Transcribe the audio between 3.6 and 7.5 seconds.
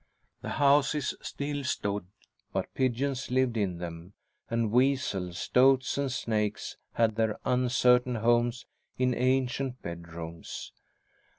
them, and weasels, stoats and snakes had their